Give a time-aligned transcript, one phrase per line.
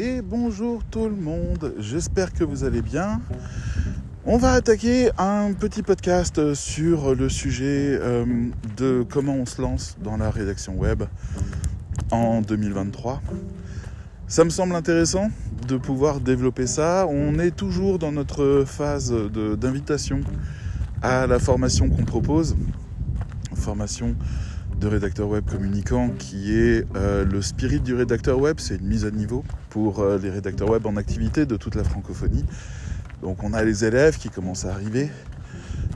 [0.00, 3.20] et bonjour tout le monde, j'espère que vous allez bien.
[4.24, 8.24] On va attaquer un petit podcast sur le sujet euh,
[8.78, 11.02] de comment on se lance dans la rédaction web
[12.10, 13.20] en 2023.
[14.26, 15.28] Ça me semble intéressant
[15.68, 17.06] de pouvoir développer ça.
[17.06, 20.22] On est toujours dans notre phase d'invitation
[21.02, 22.56] à la formation qu'on propose,
[23.54, 24.16] formation
[24.80, 29.04] de rédacteur web communicant qui est euh, le spirit du rédacteur web, c'est une mise
[29.04, 32.44] à niveau pour euh, les rédacteurs web en activité de toute la francophonie.
[33.22, 35.08] Donc on a les élèves qui commencent à arriver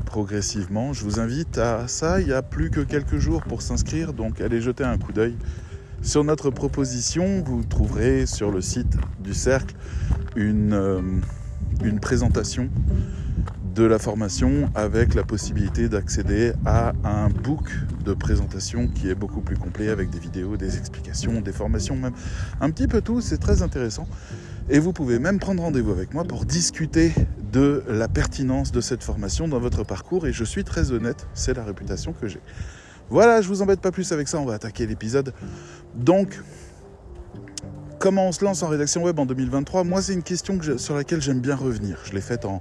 [0.06, 0.92] progressivement.
[0.92, 4.40] Je vous invite à ça, il y a plus que quelques jours pour s'inscrire, donc
[4.40, 5.36] allez jeter un coup d'œil
[6.02, 7.42] sur notre proposition.
[7.44, 9.74] Vous trouverez sur le site du cercle
[10.36, 11.00] une, euh,
[11.82, 12.70] une présentation
[13.74, 17.68] de la formation avec la possibilité d'accéder à un book
[18.04, 22.12] de présentation qui est beaucoup plus complet avec des vidéos, des explications, des formations, même
[22.60, 23.20] un petit peu tout.
[23.20, 24.06] C'est très intéressant.
[24.70, 27.12] Et vous pouvez même prendre rendez-vous avec moi pour discuter
[27.52, 30.26] de la pertinence de cette formation dans votre parcours.
[30.26, 32.40] Et je suis très honnête, c'est la réputation que j'ai.
[33.10, 35.34] Voilà, je vous embête pas plus avec ça, on va attaquer l'épisode.
[35.96, 36.40] Donc,
[38.04, 41.22] comment on se lance en rédaction web en 2023 Moi, c'est une question sur laquelle
[41.22, 41.96] j'aime bien revenir.
[42.04, 42.60] Je l'ai faite en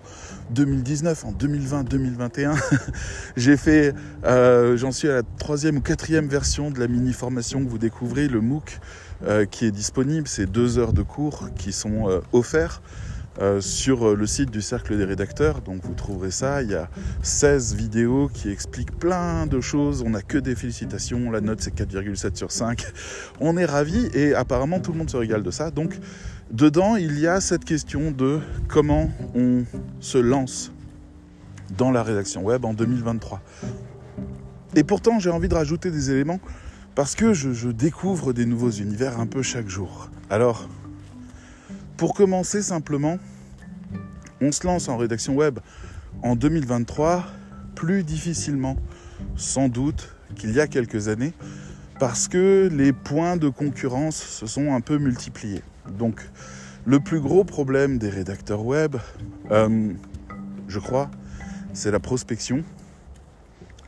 [0.51, 2.55] 2019, en 2020, 2021.
[3.35, 7.61] J'ai fait, euh, j'en suis à la troisième ou quatrième version de la mini formation
[7.61, 8.79] que vous découvrez, le MOOC,
[9.25, 10.29] euh, qui est disponible.
[10.29, 12.81] C'est deux heures de cours qui sont euh, offerts.
[13.41, 15.61] Euh, sur euh, le site du Cercle des rédacteurs.
[15.61, 16.61] Donc vous trouverez ça.
[16.61, 16.87] Il y a
[17.23, 20.03] 16 vidéos qui expliquent plein de choses.
[20.05, 21.31] On n'a que des félicitations.
[21.31, 22.85] La note c'est 4,7 sur 5.
[23.39, 25.71] On est ravis et apparemment tout le monde se régale de ça.
[25.71, 25.97] Donc
[26.51, 29.63] dedans il y a cette question de comment on
[29.99, 30.71] se lance
[31.75, 33.41] dans la rédaction web en 2023.
[34.75, 36.39] Et pourtant j'ai envie de rajouter des éléments
[36.93, 40.11] parce que je, je découvre des nouveaux univers un peu chaque jour.
[40.29, 40.69] Alors
[41.97, 43.17] pour commencer simplement,
[44.41, 45.59] on se lance en rédaction web
[46.21, 47.25] en 2023
[47.75, 48.75] plus difficilement
[49.35, 51.33] sans doute qu'il y a quelques années
[51.99, 55.61] parce que les points de concurrence se sont un peu multipliés.
[55.97, 56.21] Donc
[56.85, 58.97] le plus gros problème des rédacteurs web,
[59.51, 59.93] euh,
[60.67, 61.09] je crois,
[61.73, 62.63] c'est la prospection,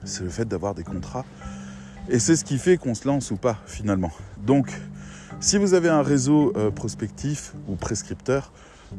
[0.04, 1.26] c'est le fait d'avoir des contrats.
[2.08, 4.12] Et c'est ce qui fait qu'on se lance ou pas finalement.
[4.38, 4.70] Donc
[5.40, 8.52] si vous avez un réseau euh, prospectif ou prescripteur,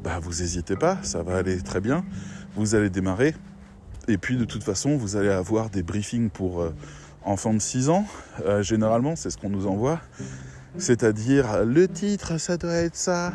[0.02, 2.04] bah, vous n'hésitez pas, ça va aller très bien.
[2.56, 3.34] Vous allez démarrer.
[4.08, 6.74] Et puis de toute façon, vous allez avoir des briefings pour euh,
[7.24, 8.06] enfants de 6 ans.
[8.44, 10.00] Euh, généralement, c'est ce qu'on nous envoie.
[10.78, 13.32] C'est-à-dire, le titre, ça doit être ça.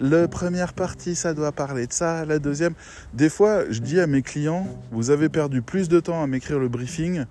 [0.00, 2.24] La première partie, ça doit parler de ça.
[2.24, 2.72] La deuxième.
[3.12, 6.58] Des fois, je dis à mes clients, vous avez perdu plus de temps à m'écrire
[6.58, 7.26] le briefing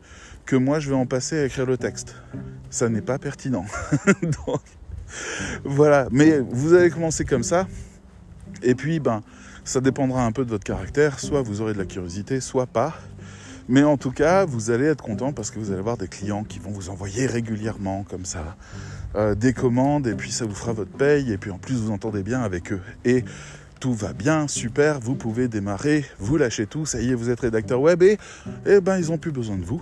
[0.46, 2.16] que moi, je vais en passer à écrire le texte.
[2.69, 3.66] Ça n'est pas pertinent.
[4.22, 4.62] Donc,
[5.63, 7.68] voilà, mais vous allez commencer comme ça.
[8.63, 9.22] Et puis, ben,
[9.63, 11.19] ça dépendra un peu de votre caractère.
[11.19, 12.95] Soit vous aurez de la curiosité, soit pas.
[13.69, 16.46] Mais en tout cas, vous allez être content parce que vous allez avoir des clients
[16.46, 18.56] qui vont vous envoyer régulièrement comme ça
[19.16, 21.91] euh, des commandes et puis ça vous fera votre paye et puis en plus vous
[21.91, 22.79] entendez bien avec eux.
[23.03, 23.25] Et
[23.81, 27.41] tout va bien, super, vous pouvez démarrer, vous lâchez tout, ça y est, vous êtes
[27.41, 28.17] rédacteur web et,
[28.66, 29.81] eh ben ils ont plus besoin de vous.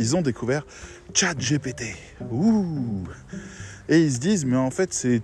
[0.00, 0.66] Ils ont découvert
[1.14, 1.96] ChatGPT.
[2.32, 3.04] Ouh
[3.88, 5.22] et ils se disent, mais en fait, c'est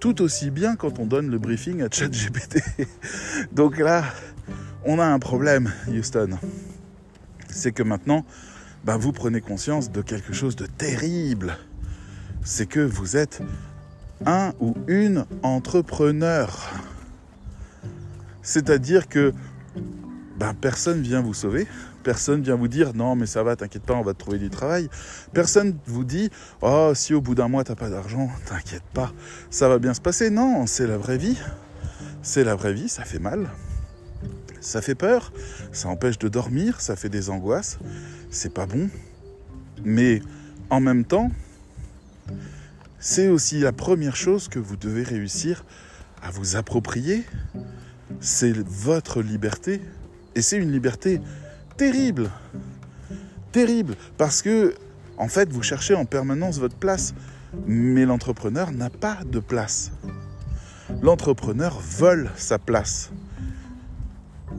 [0.00, 2.62] tout aussi bien quand on donne le briefing à ChatGPT.
[3.52, 4.04] Donc là,
[4.84, 6.38] on a un problème, Houston.
[7.48, 8.24] C'est que maintenant,
[8.84, 11.56] ben, vous prenez conscience de quelque chose de terrible.
[12.42, 13.42] C'est que vous êtes
[14.24, 16.70] un ou une entrepreneur.
[18.42, 19.34] C'est-à-dire que
[20.38, 21.66] ben, personne vient vous sauver.
[22.02, 24.50] Personne vient vous dire non mais ça va, t'inquiète pas, on va te trouver du
[24.50, 24.88] travail.
[25.32, 26.30] Personne vous dit
[26.62, 29.12] oh si au bout d'un mois t'as pas d'argent, t'inquiète pas,
[29.50, 30.30] ça va bien se passer.
[30.30, 31.38] Non, c'est la vraie vie.
[32.22, 33.48] C'est la vraie vie, ça fait mal.
[34.60, 35.32] Ça fait peur,
[35.72, 37.78] ça empêche de dormir, ça fait des angoisses,
[38.30, 38.90] c'est pas bon.
[39.84, 40.20] Mais
[40.68, 41.30] en même temps,
[42.98, 45.64] c'est aussi la première chose que vous devez réussir
[46.22, 47.24] à vous approprier.
[48.20, 49.80] C'est votre liberté.
[50.34, 51.22] Et c'est une liberté
[51.80, 52.30] terrible.
[53.52, 53.94] Terrible.
[54.18, 54.74] Parce que,
[55.16, 57.14] en fait, vous cherchez en permanence votre place.
[57.66, 59.90] Mais l'entrepreneur n'a pas de place.
[61.00, 63.10] L'entrepreneur vole sa place.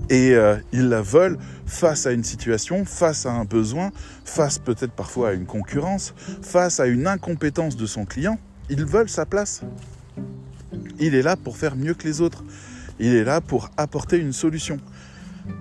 [0.09, 1.37] Et euh, il la vole
[1.67, 3.91] face à une situation, face à un besoin,
[4.25, 8.39] face peut-être parfois à une concurrence, face à une incompétence de son client.
[8.71, 9.61] Il vole sa place.
[10.99, 12.43] Il est là pour faire mieux que les autres.
[12.99, 14.79] Il est là pour apporter une solution.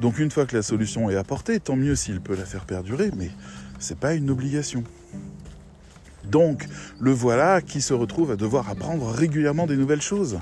[0.01, 3.11] Donc une fois que la solution est apportée, tant mieux s'il peut la faire perdurer,
[3.17, 3.31] mais
[3.79, 4.85] ce n'est pas une obligation.
[6.25, 6.67] Donc,
[7.01, 10.39] le voilà qui se retrouve à devoir apprendre régulièrement des nouvelles choses.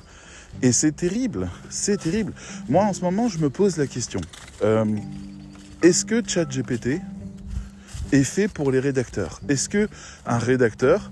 [0.63, 2.33] Et c'est terrible, c'est terrible.
[2.69, 4.21] Moi, en ce moment, je me pose la question.
[4.63, 4.85] Euh,
[5.83, 7.01] est-ce que ChatGPT
[8.13, 9.41] est fait pour les rédacteurs?
[9.49, 9.89] Est-ce que
[10.27, 11.11] un rédacteur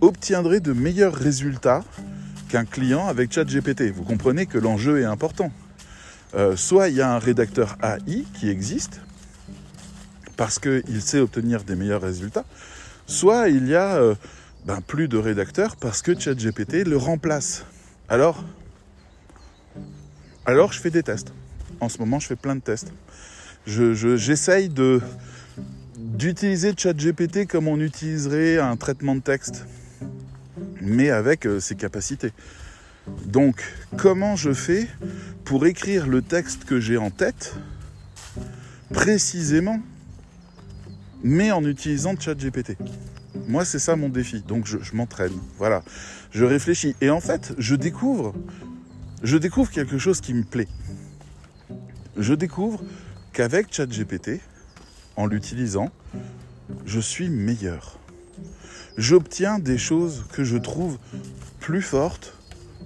[0.00, 1.82] obtiendrait de meilleurs résultats
[2.50, 3.90] qu'un client avec ChatGPT?
[3.90, 5.50] Vous comprenez que l'enjeu est important.
[6.34, 9.00] Euh, soit il y a un rédacteur AI qui existe,
[10.36, 12.44] parce qu'il sait obtenir des meilleurs résultats,
[13.06, 14.14] soit il y a euh,
[14.64, 17.64] ben, plus de rédacteurs parce que ChatGPT le remplace.
[18.08, 18.44] Alors,
[20.46, 21.32] je fais des tests.
[21.80, 22.92] En ce moment, je fais plein de tests.
[23.66, 24.70] J'essaye
[25.96, 29.66] d'utiliser ChatGPT comme on utiliserait un traitement de texte,
[30.80, 32.32] mais avec euh, ses capacités.
[33.26, 33.62] Donc,
[33.96, 34.88] comment je fais
[35.44, 37.54] pour écrire le texte que j'ai en tête
[38.92, 39.80] précisément,
[41.22, 42.76] mais en utilisant ChatGPT?
[43.46, 44.42] Moi, c'est ça mon défi.
[44.42, 45.32] Donc, je, m'entraîne.
[45.58, 45.82] Voilà.
[46.30, 46.96] Je réfléchis.
[47.00, 48.34] Et en fait, je découvre,
[49.22, 50.68] je découvre quelque chose qui me plaît.
[52.16, 52.82] Je découvre
[53.32, 54.40] qu'avec ChatGPT,
[55.16, 55.90] en l'utilisant,
[56.86, 57.98] je suis meilleur.
[58.96, 60.98] J'obtiens des choses que je trouve
[61.60, 62.37] plus fortes,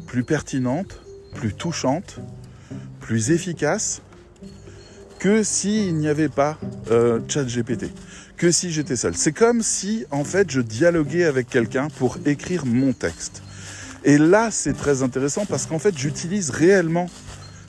[0.07, 1.01] plus pertinentes,
[1.35, 2.21] plus touchantes,
[3.01, 4.03] plus efficaces
[5.19, 6.59] que s'il n'y avait pas
[6.91, 7.93] euh, ChatGPT,
[8.37, 9.17] que si j'étais seul.
[9.17, 13.43] C'est comme si en fait je dialoguais avec quelqu'un pour écrire mon texte.
[14.05, 17.09] Et là, c'est très intéressant parce qu'en fait, j'utilise réellement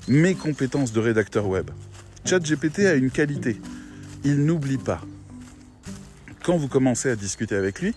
[0.07, 1.69] mes compétences de rédacteur web.
[2.25, 3.61] ChatGPT a une qualité,
[4.23, 5.01] il n'oublie pas.
[6.43, 7.93] Quand vous commencez à discuter avec lui,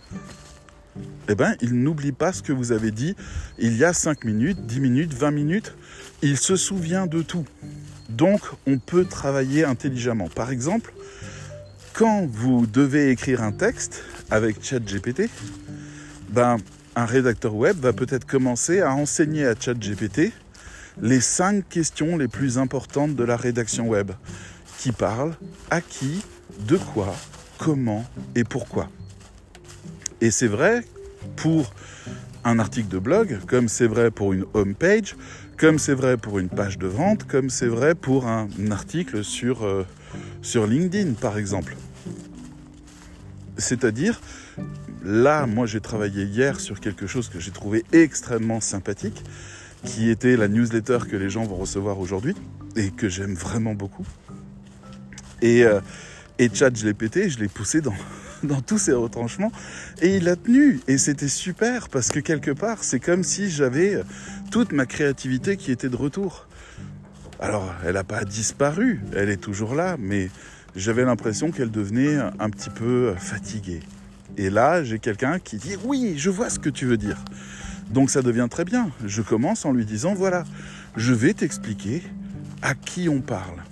[1.28, 3.16] eh ben, il n'oublie pas ce que vous avez dit
[3.58, 5.74] il y a 5 minutes, 10 minutes, 20 minutes.
[6.22, 7.44] Il se souvient de tout.
[8.08, 10.28] Donc, on peut travailler intelligemment.
[10.28, 10.92] Par exemple,
[11.92, 15.28] quand vous devez écrire un texte avec ChatGPT,
[16.30, 16.58] ben,
[16.94, 20.32] un rédacteur web va peut-être commencer à enseigner à ChatGPT
[21.00, 24.12] les cinq questions les plus importantes de la rédaction web,
[24.78, 25.34] qui parlent
[25.70, 26.22] à qui,
[26.60, 27.14] de quoi,
[27.58, 28.04] comment
[28.34, 28.88] et pourquoi.
[30.20, 30.82] Et c'est vrai
[31.36, 31.72] pour
[32.44, 35.16] un article de blog, comme c'est vrai pour une home page,
[35.56, 39.64] comme c'est vrai pour une page de vente, comme c'est vrai pour un article sur,
[39.64, 39.84] euh,
[40.42, 41.76] sur LinkedIn, par exemple.
[43.58, 44.20] C'est-à-dire,
[45.02, 49.22] là, moi j'ai travaillé hier sur quelque chose que j'ai trouvé extrêmement sympathique,
[49.84, 52.34] qui était la newsletter que les gens vont recevoir aujourd'hui
[52.76, 54.06] et que j'aime vraiment beaucoup.
[55.42, 55.80] Et, euh,
[56.38, 57.94] et ChatGPT, je l'ai poussé dans,
[58.42, 59.52] dans tous ses retranchements
[60.02, 60.80] et il a tenu.
[60.88, 64.02] Et c'était super parce que quelque part, c'est comme si j'avais
[64.50, 66.46] toute ma créativité qui était de retour.
[67.38, 70.30] Alors, elle n'a pas disparu, elle est toujours là, mais
[70.74, 73.80] j'avais l'impression qu'elle devenait un petit peu fatiguée.
[74.38, 77.18] Et là, j'ai quelqu'un qui dit Oui, je vois ce que tu veux dire.
[77.90, 78.90] Donc ça devient très bien.
[79.04, 80.44] Je commence en lui disant, voilà,
[80.96, 82.02] je vais t'expliquer
[82.62, 83.62] à qui on parle.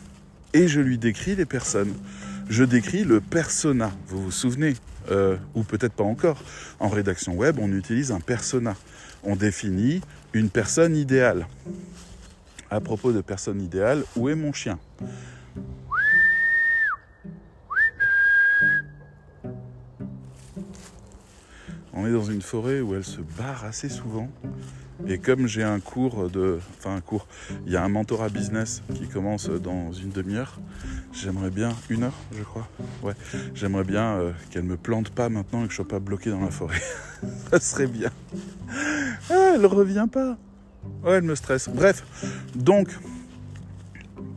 [0.53, 1.93] Et je lui décris les personnes.
[2.49, 3.91] Je décris le persona.
[4.09, 4.75] Vous vous souvenez
[5.11, 6.43] euh, Ou peut-être pas encore.
[6.79, 8.77] En rédaction web, on utilise un persona.
[9.23, 10.01] On définit
[10.33, 11.47] une personne idéale.
[12.71, 14.79] À propos de personne idéale, où est mon chien?
[21.93, 24.29] On est dans une forêt où elle se barre assez souvent.
[25.09, 26.59] Et comme j'ai un cours de.
[26.79, 27.27] Enfin, un cours.
[27.67, 30.61] Il y a un mentorat business qui commence dans une demi-heure.
[31.13, 31.71] J'aimerais bien.
[31.91, 32.69] Une heure, je crois.
[33.03, 33.15] Ouais.
[33.55, 36.41] J'aimerais bien euh, qu'elle me plante pas maintenant et que je sois pas bloqué dans
[36.41, 36.81] la forêt.
[37.51, 38.11] Ça serait bien.
[39.31, 40.37] Ah, elle revient pas.
[41.03, 41.69] Ouais, elle me stresse.
[41.69, 42.05] Bref.
[42.55, 42.89] Donc,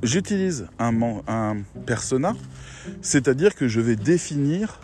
[0.03, 2.35] j'utilise un, un persona.
[3.01, 4.79] C'est-à-dire que je vais définir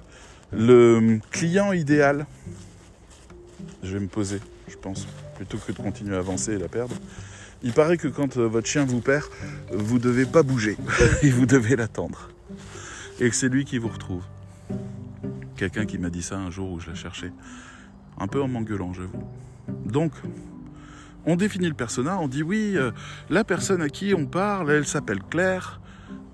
[0.51, 2.27] le client idéal
[3.83, 4.39] je vais me poser,
[4.69, 6.95] je pense, plutôt que de continuer à avancer et la perdre.
[7.63, 9.25] Il paraît que quand euh, votre chien vous perd,
[9.71, 10.77] vous devez pas bouger
[11.23, 12.29] et vous devez l'attendre.
[13.19, 14.23] Et que c'est lui qui vous retrouve.
[15.55, 17.31] Quelqu'un qui m'a dit ça un jour où je la cherchais.
[18.19, 19.23] Un peu en m'engueulant, j'avoue.
[19.85, 20.11] Donc,
[21.25, 22.91] on définit le persona, on dit oui, euh,
[23.29, 25.79] la personne à qui on parle, elle s'appelle Claire,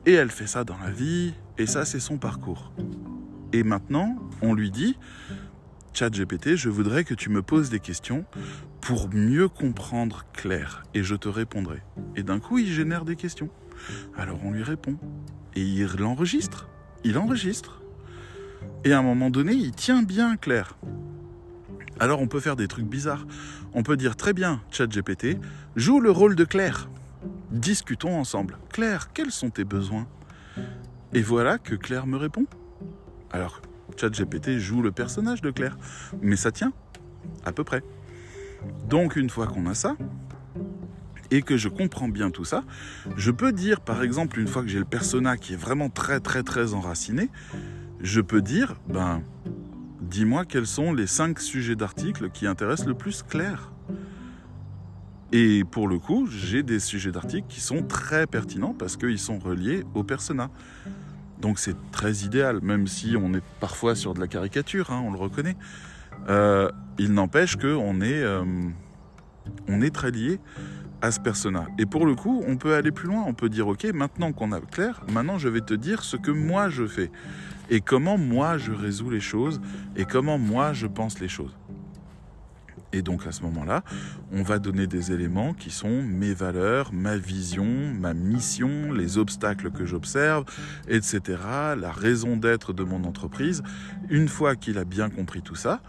[0.05, 2.71] et elle fait ça dans la vie, et ça c'est son parcours.
[3.53, 4.97] Et maintenant, on lui dit,
[5.93, 8.25] Chat GPT, je voudrais que tu me poses des questions
[8.81, 11.81] pour mieux comprendre Claire et je te répondrai.
[12.15, 13.50] Et d'un coup, il génère des questions.
[14.17, 14.98] Alors on lui répond.
[15.55, 16.69] Et il l'enregistre.
[17.03, 17.81] Il enregistre.
[18.84, 20.77] Et à un moment donné, il tient bien Claire.
[22.00, 23.25] Alors on peut faire des trucs bizarres.
[23.74, 25.38] On peut dire très bien, Chat GPT,
[25.75, 26.89] joue le rôle de Claire.
[27.51, 28.58] Discutons ensemble.
[28.72, 30.08] Claire, quels sont tes besoins?
[31.13, 32.46] Et voilà que Claire me répond.
[33.31, 33.62] Alors
[33.99, 35.77] ChatGPT joue le personnage de Claire.
[36.21, 36.73] Mais ça tient,
[37.45, 37.83] à peu près.
[38.87, 39.95] Donc une fois qu'on a ça,
[41.31, 42.63] et que je comprends bien tout ça,
[43.15, 46.19] je peux dire, par exemple, une fois que j'ai le persona qui est vraiment très
[46.19, 47.29] très très enraciné,
[48.01, 49.21] je peux dire, ben,
[50.01, 53.71] dis-moi quels sont les cinq sujets d'articles qui intéressent le plus Claire.
[55.31, 59.37] Et pour le coup, j'ai des sujets d'articles qui sont très pertinents parce qu'ils sont
[59.37, 60.49] reliés au persona.
[61.39, 65.12] Donc c'est très idéal, même si on est parfois sur de la caricature, hein, on
[65.12, 65.55] le reconnaît.
[66.27, 68.43] Euh, il n'empêche qu'on est, euh,
[69.69, 70.39] est très lié
[71.01, 71.67] à ce persona.
[71.77, 73.24] Et pour le coup, on peut aller plus loin.
[73.25, 76.31] On peut dire, ok, maintenant qu'on a clair, maintenant je vais te dire ce que
[76.31, 77.10] moi je fais
[77.69, 79.62] et comment moi je résous les choses
[79.96, 81.55] et comment moi je pense les choses.
[82.93, 83.84] Et donc à ce moment-là,
[84.31, 89.72] on va donner des éléments qui sont mes valeurs, ma vision, ma mission, les obstacles
[89.72, 90.46] que j'observe,
[90.88, 91.22] etc.,
[91.77, 93.62] la raison d'être de mon entreprise.
[94.10, 95.81] Une fois qu'il a bien compris tout ça,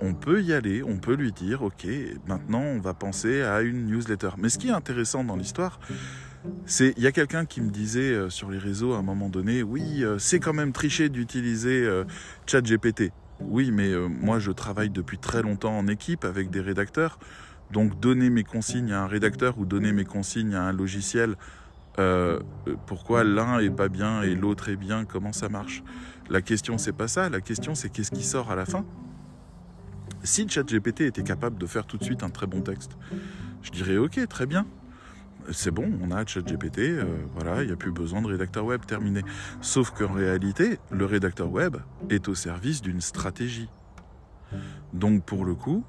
[0.00, 1.86] on peut y aller, on peut lui dire, ok,
[2.26, 4.30] maintenant on va penser à une newsletter.
[4.38, 5.78] Mais ce qui est intéressant dans l'histoire,
[6.64, 9.28] c'est, il y a quelqu'un qui me disait euh, sur les réseaux à un moment
[9.28, 12.04] donné, oui, euh, c'est quand même triché d'utiliser euh,
[12.46, 13.12] ChatGPT.
[13.40, 17.18] Oui, mais moi je travaille depuis très longtemps en équipe avec des rédacteurs,
[17.70, 21.36] donc donner mes consignes à un rédacteur ou donner mes consignes à un logiciel,
[22.86, 25.82] pourquoi l'un est pas bien et l'autre est bien, comment ça marche?
[26.28, 28.84] La question c'est pas ça, la question c'est qu'est-ce qui sort à la fin?
[30.22, 32.96] Si ChatGPT était capable de faire tout de suite un très bon texte,
[33.62, 34.66] je dirais ok, très bien.
[35.52, 38.84] C'est bon, on a ChatGPT, euh, voilà, il n'y a plus besoin de rédacteur web
[38.84, 39.22] terminé.
[39.60, 41.76] Sauf qu'en réalité, le rédacteur web
[42.10, 43.68] est au service d'une stratégie.
[44.92, 45.84] Donc pour le coup,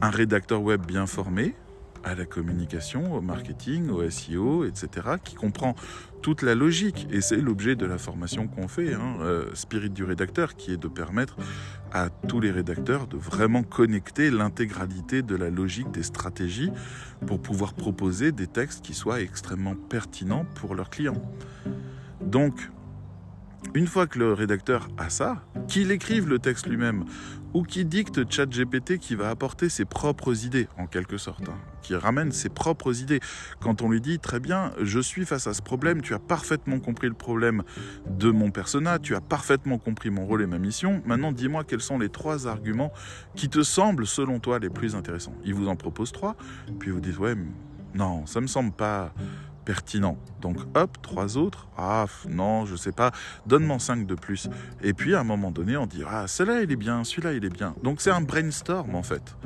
[0.00, 1.54] un rédacteur web bien formé,
[2.04, 5.74] à la communication, au marketing, au SEO, etc., qui comprend
[6.22, 7.06] toute la logique.
[7.10, 10.76] Et c'est l'objet de la formation qu'on fait, hein, euh, Spirit du rédacteur, qui est
[10.76, 11.36] de permettre
[11.92, 16.70] à tous les rédacteurs de vraiment connecter l'intégralité de la logique des stratégies
[17.26, 21.20] pour pouvoir proposer des textes qui soient extrêmement pertinents pour leurs clients.
[22.20, 22.70] Donc,
[23.74, 27.04] une fois que le rédacteur a ça, qu'il écrive le texte lui-même
[27.52, 31.94] ou qu'il dicte ChatGPT qui va apporter ses propres idées, en quelque sorte, hein, qui
[31.94, 33.20] ramène ses propres idées.
[33.60, 36.78] Quand on lui dit très bien, je suis face à ce problème, tu as parfaitement
[36.78, 37.62] compris le problème
[38.08, 41.80] de mon personnage, tu as parfaitement compris mon rôle et ma mission, maintenant dis-moi quels
[41.80, 42.92] sont les trois arguments
[43.34, 45.34] qui te semblent, selon toi, les plus intéressants.
[45.44, 46.36] Il vous en propose trois,
[46.78, 47.34] puis vous dites, ouais,
[47.94, 49.12] non, ça me semble pas
[49.64, 50.18] pertinent.
[50.40, 51.68] Donc hop, trois autres.
[51.76, 53.12] Ah non, je sais pas.
[53.46, 54.48] Donne-moi cinq de plus.
[54.82, 57.44] Et puis à un moment donné, on dit ah celui-là il est bien, celui-là il
[57.44, 57.74] est bien.
[57.82, 59.36] Donc c'est un brainstorm en fait.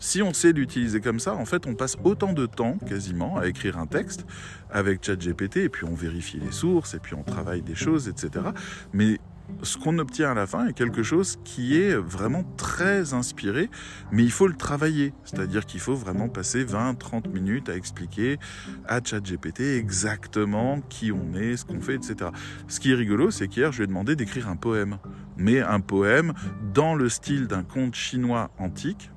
[0.00, 3.48] Si on sait l'utiliser comme ça, en fait, on passe autant de temps quasiment à
[3.48, 4.26] écrire un texte
[4.70, 8.46] avec ChatGPT, et puis on vérifie les sources, et puis on travaille des choses, etc.
[8.92, 9.18] Mais
[9.62, 13.70] ce qu'on obtient à la fin est quelque chose qui est vraiment très inspiré,
[14.12, 15.12] mais il faut le travailler.
[15.24, 18.38] C'est-à-dire qu'il faut vraiment passer 20-30 minutes à expliquer
[18.86, 22.30] à ChatGPT exactement qui on est, ce qu'on fait, etc.
[22.68, 24.98] Ce qui est rigolo, c'est qu'hier, je lui ai demandé d'écrire un poème.
[25.36, 26.34] Mais un poème
[26.74, 29.10] dans le style d'un conte chinois antique,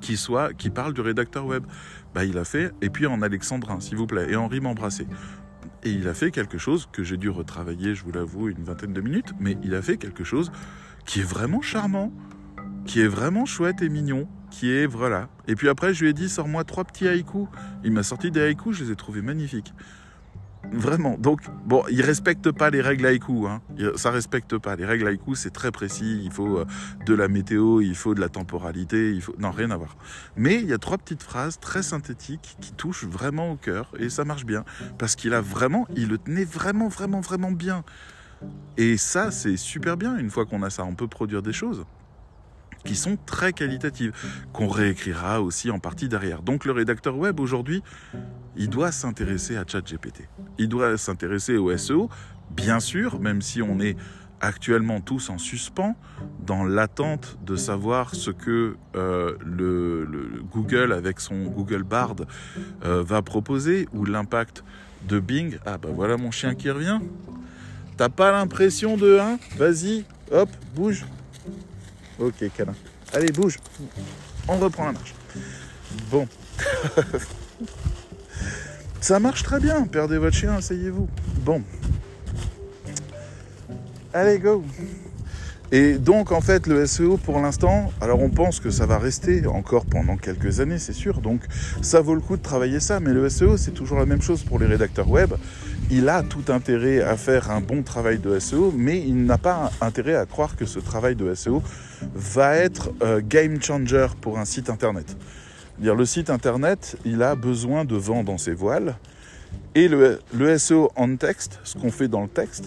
[0.00, 1.64] qui, soit, qui parle du rédacteur web.
[2.14, 5.06] Bah, il a fait, et puis en alexandrin, s'il vous plaît, et en rime embrassé.
[5.84, 8.94] Et il a fait quelque chose que j'ai dû retravailler, je vous l'avoue, une vingtaine
[8.94, 10.50] de minutes, mais il a fait quelque chose
[11.04, 12.10] qui est vraiment charmant,
[12.86, 15.28] qui est vraiment chouette et mignon, qui est voilà.
[15.46, 17.48] Et puis après, je lui ai dit, sors-moi trois petits haïkus.
[17.84, 19.74] Il m'a sorti des haïkus, je les ai trouvés magnifiques.
[20.72, 21.16] Vraiment.
[21.18, 23.46] Donc, bon, il respecte pas les règles haïku.
[23.46, 23.60] Hein.
[23.96, 24.76] Ça respecte pas.
[24.76, 26.20] Les règles haïku, c'est très précis.
[26.24, 26.66] Il faut euh,
[27.06, 29.34] de la météo, il faut de la temporalité, il faut.
[29.38, 29.96] Non, rien à voir.
[30.36, 34.08] Mais il y a trois petites phrases très synthétiques qui touchent vraiment au cœur et
[34.08, 34.64] ça marche bien.
[34.98, 37.84] Parce qu'il a vraiment, il le tenait vraiment, vraiment, vraiment bien.
[38.76, 40.18] Et ça, c'est super bien.
[40.18, 41.84] Une fois qu'on a ça, on peut produire des choses
[42.84, 44.12] qui sont très qualitatives,
[44.52, 46.42] qu'on réécrira aussi en partie derrière.
[46.42, 47.82] Donc le rédacteur web aujourd'hui,
[48.56, 50.28] il doit s'intéresser à ChatGPT.
[50.58, 52.08] Il doit s'intéresser au SEO,
[52.50, 53.96] bien sûr, même si on est
[54.40, 55.96] actuellement tous en suspens,
[56.44, 62.16] dans l'attente de savoir ce que euh, le, Google avec son Google Bard
[62.84, 64.64] euh, va proposer, ou l'impact
[65.08, 65.58] de Bing.
[65.64, 67.00] Ah bah voilà mon chien qui revient.
[67.96, 71.06] T'as pas l'impression de 1 Vas-y, hop, bouge.
[72.18, 72.74] Ok, câlin.
[73.12, 73.58] Allez, bouge.
[74.48, 75.14] On reprend la marche.
[76.10, 76.26] Bon.
[79.00, 79.82] Ça marche très bien.
[79.84, 81.08] Perdez votre chien, asseyez-vous.
[81.44, 81.62] Bon.
[84.12, 84.64] Allez, go.
[85.72, 89.44] Et donc, en fait, le SEO, pour l'instant, alors on pense que ça va rester
[89.46, 91.20] encore pendant quelques années, c'est sûr.
[91.20, 91.40] Donc,
[91.82, 93.00] ça vaut le coup de travailler ça.
[93.00, 95.34] Mais le SEO, c'est toujours la même chose pour les rédacteurs web.
[95.90, 99.70] Il a tout intérêt à faire un bon travail de SEO, mais il n'a pas
[99.80, 101.62] intérêt à croire que ce travail de SEO
[102.14, 105.16] va être euh, game changer pour un site internet.
[105.78, 108.96] Dire le site internet, il a besoin de vent dans ses voiles,
[109.74, 110.20] et le,
[110.58, 112.66] SEO en texte, ce qu'on fait dans le texte,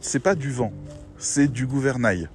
[0.00, 0.72] c'est pas du vent,
[1.18, 2.28] c'est du gouvernail.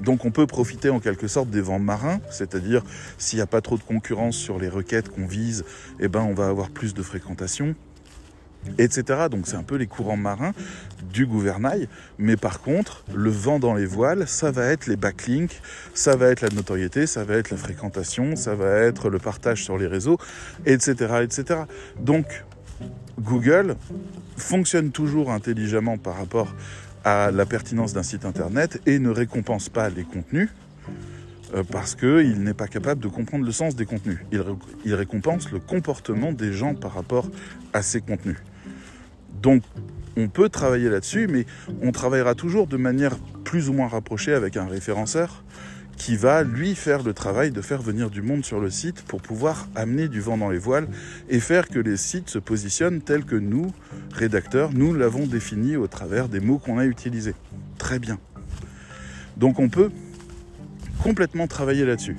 [0.00, 2.82] Donc on peut profiter en quelque sorte des vents marins, c'est-à-dire
[3.18, 5.64] s'il n'y a pas trop de concurrence sur les requêtes qu'on vise,
[6.00, 7.76] eh ben on va avoir plus de fréquentation,
[8.78, 9.26] etc.
[9.30, 10.52] Donc c'est un peu les courants marins
[11.12, 11.88] du gouvernail,
[12.18, 15.60] mais par contre, le vent dans les voiles, ça va être les backlinks,
[15.94, 19.64] ça va être la notoriété, ça va être la fréquentation, ça va être le partage
[19.64, 20.18] sur les réseaux,
[20.66, 21.22] etc.
[21.22, 21.60] etc.
[21.98, 22.44] Donc
[23.20, 23.76] Google
[24.36, 26.54] fonctionne toujours intelligemment par rapport
[27.04, 30.50] à la pertinence d'un site internet et ne récompense pas les contenus
[31.54, 34.18] euh, parce qu'il n'est pas capable de comprendre le sens des contenus.
[34.84, 37.28] Il, récompense le comportement des gens par rapport
[37.72, 38.36] à ces contenus.
[39.42, 39.62] Donc
[40.16, 41.46] on peut travailler là-dessus, mais
[41.82, 45.44] on travaillera toujours de manière plus ou moins rapprochée avec un référenceur
[45.96, 49.20] qui va lui faire le travail de faire venir du monde sur le site pour
[49.20, 50.88] pouvoir amener du vent dans les voiles
[51.28, 53.70] et faire que les sites se positionnent tels que nous,
[54.14, 57.34] rédacteurs, nous l'avons défini au travers des mots qu'on a utilisés.
[57.76, 58.18] Très bien.
[59.36, 59.90] Donc on peut
[61.02, 62.16] complètement travailler là-dessus.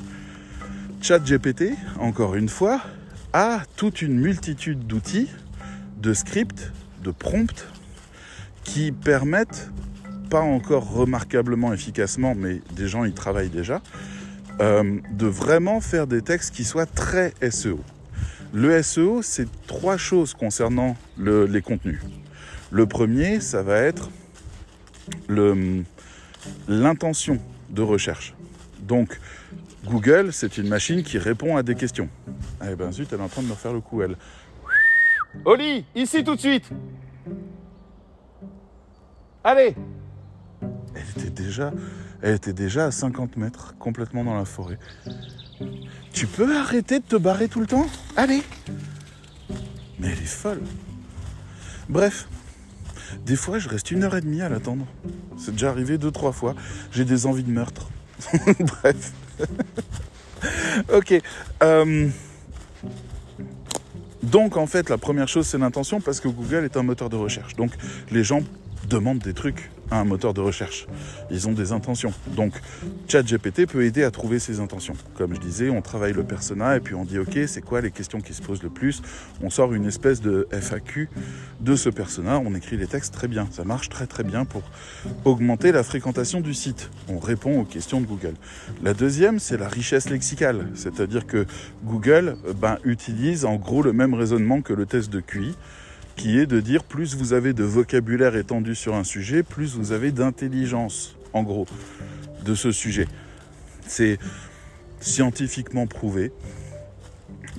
[1.01, 2.81] ChatGPT, encore une fois,
[3.33, 5.29] a toute une multitude d'outils,
[5.99, 6.71] de scripts,
[7.03, 7.67] de prompts
[8.63, 9.69] qui permettent
[10.29, 13.81] pas encore remarquablement efficacement, mais des gens y travaillent déjà,
[14.61, 17.79] euh, de vraiment faire des textes qui soient très SEO.
[18.53, 22.01] Le SEO, c'est trois choses concernant les contenus.
[22.69, 24.09] Le premier, ça va être
[26.67, 27.39] l'intention
[27.69, 28.33] de recherche.
[28.81, 29.19] Donc,
[29.85, 32.09] Google, c'est une machine qui répond à des questions.
[32.69, 34.15] Eh ben zut, elle est en train de me faire le coup, elle.
[35.45, 36.69] Oli, ici tout de suite
[39.43, 39.75] Allez
[40.93, 41.71] elle était déjà,
[42.21, 44.77] elle était déjà à 50 mètres, complètement dans la forêt.
[46.13, 47.87] Tu peux arrêter de te barrer tout le temps?
[48.17, 48.43] Allez
[49.99, 50.61] Mais elle est folle.
[51.89, 52.27] Bref,
[53.25, 54.85] des fois je reste une heure et demie à l'attendre.
[55.37, 56.55] C'est déjà arrivé deux, trois fois.
[56.91, 57.89] J'ai des envies de meurtre.
[58.59, 59.13] Bref.
[60.93, 61.21] ok.
[61.63, 62.09] Euh,
[64.23, 67.15] donc en fait, la première chose, c'est l'intention parce que Google est un moteur de
[67.15, 67.55] recherche.
[67.55, 67.71] Donc
[68.11, 68.41] les gens
[68.87, 70.87] demandent des trucs à un moteur de recherche.
[71.29, 72.13] Ils ont des intentions.
[72.35, 72.53] Donc
[73.07, 74.95] ChatGPT peut aider à trouver ces intentions.
[75.15, 77.91] Comme je disais, on travaille le persona et puis on dit ok, c'est quoi les
[77.91, 79.01] questions qui se posent le plus?
[79.43, 81.09] On sort une espèce de FAQ
[81.59, 83.47] de ce persona, on écrit les textes très bien.
[83.51, 84.63] Ça marche très très bien pour
[85.25, 86.89] augmenter la fréquentation du site.
[87.09, 88.35] On répond aux questions de Google.
[88.81, 91.45] La deuxième, c'est la richesse lexicale, c'est-à-dire que
[91.83, 95.55] Google ben, utilise en gros le même raisonnement que le test de QI
[96.15, 99.91] qui est de dire plus vous avez de vocabulaire étendu sur un sujet, plus vous
[99.91, 101.67] avez d'intelligence, en gros,
[102.45, 103.07] de ce sujet.
[103.87, 104.19] C'est
[104.99, 106.31] scientifiquement prouvé.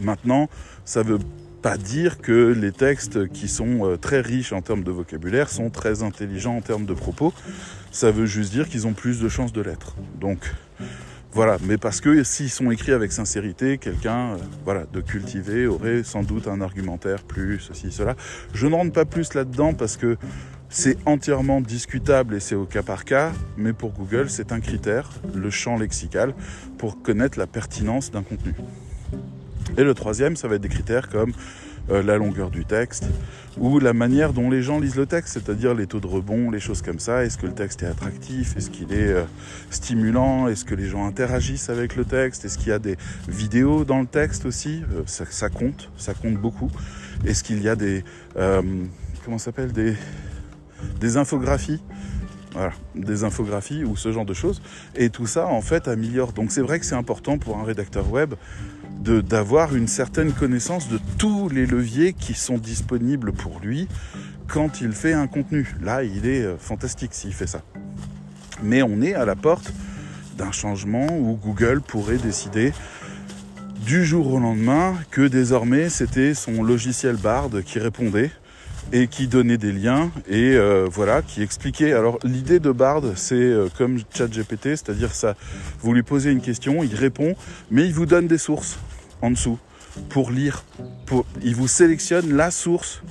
[0.00, 0.48] Maintenant,
[0.84, 1.18] ça ne veut
[1.62, 5.70] pas dire que les textes qui sont euh, très riches en termes de vocabulaire sont
[5.70, 7.32] très intelligents en termes de propos.
[7.92, 9.94] Ça veut juste dire qu'ils ont plus de chances de l'être.
[10.20, 10.52] Donc,
[11.34, 16.02] voilà, mais parce que s'ils sont écrits avec sincérité, quelqu'un euh, voilà, de cultivé aurait
[16.02, 18.16] sans doute un argumentaire plus ceci, cela.
[18.52, 20.18] Je ne rentre pas plus là-dedans parce que
[20.68, 25.10] c'est entièrement discutable et c'est au cas par cas, mais pour Google, c'est un critère,
[25.34, 26.34] le champ lexical,
[26.76, 28.54] pour connaître la pertinence d'un contenu.
[29.78, 31.32] Et le troisième, ça va être des critères comme
[31.90, 33.06] euh, la longueur du texte
[33.58, 36.60] ou la manière dont les gens lisent le texte, c'est-à-dire les taux de rebond, les
[36.60, 37.24] choses comme ça.
[37.24, 38.56] Est-ce que le texte est attractif?
[38.56, 39.24] Est-ce qu'il est euh,
[39.70, 40.48] stimulant?
[40.48, 42.44] Est-ce que les gens interagissent avec le texte?
[42.44, 42.96] Est-ce qu'il y a des
[43.28, 44.82] vidéos dans le texte aussi?
[44.94, 46.70] Euh, ça, compte, ça compte beaucoup.
[47.26, 48.04] Est-ce qu'il y a des
[49.24, 49.72] comment s'appelle?
[49.72, 49.94] Des
[51.00, 51.80] des infographies?
[52.52, 54.60] Voilà, des infographies ou ce genre de choses.
[54.94, 56.32] Et tout ça, en fait, améliore.
[56.32, 58.34] Donc c'est vrai que c'est important pour un rédacteur web
[59.00, 63.88] d'avoir une certaine connaissance de tous les leviers qui sont disponibles pour lui
[64.46, 65.74] quand il fait un contenu.
[65.82, 67.62] Là, il est euh, fantastique s'il fait ça.
[68.62, 69.72] Mais on est à la porte
[70.36, 72.72] d'un changement où Google pourrait décider
[73.84, 78.30] du jour au lendemain que désormais c'était son logiciel Bard qui répondait
[78.92, 81.92] et qui donnait des liens et euh, voilà qui expliquait.
[81.92, 85.36] Alors l'idée de Bard c'est euh, comme ChatGPT c'est-à-dire ça
[85.80, 87.34] vous lui posez une question il répond
[87.70, 88.78] mais il vous donne des sources
[89.20, 89.58] en dessous
[90.08, 90.64] pour lire
[91.42, 93.02] il vous sélectionne la source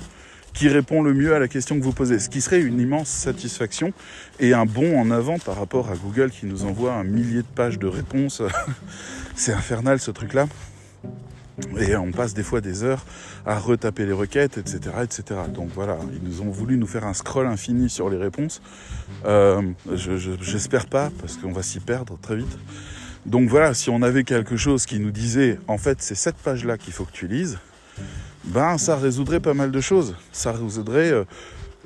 [0.54, 3.08] qui répond le mieux à la question que vous posez ce qui serait une immense
[3.08, 3.92] satisfaction
[4.40, 7.46] et un bond en avant par rapport à Google qui nous envoie un millier de
[7.54, 8.42] pages de réponses.
[9.34, 10.46] C'est infernal ce truc là
[11.78, 13.04] Et on passe des fois des heures
[13.44, 14.80] à retaper les requêtes, etc.
[15.02, 15.40] etc.
[15.52, 18.62] Donc voilà, ils nous ont voulu nous faire un scroll infini sur les réponses.
[19.26, 19.62] Euh,
[20.40, 22.58] J'espère pas, parce qu'on va s'y perdre très vite.
[23.26, 26.78] Donc voilà, si on avait quelque chose qui nous disait, en fait, c'est cette page-là
[26.78, 27.58] qu'il faut que tu lises,
[28.44, 30.16] ben ça résoudrait pas mal de choses.
[30.32, 31.24] Ça résoudrait euh,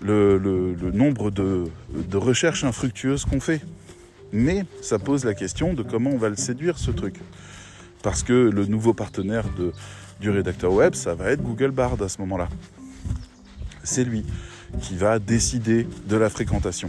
[0.01, 3.61] le, nombre de recherches infructueuses qu'on fait.
[4.33, 7.17] Mais ça pose la question de comment on va le séduire, ce truc.
[8.07, 9.73] Parce que le nouveau partenaire de,
[10.21, 12.49] du rédacteur web, ça va être Google Bard à ce moment-là.
[13.83, 14.25] C'est lui
[14.81, 16.89] qui va décider de la fréquentation.